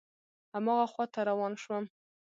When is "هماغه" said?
0.53-0.85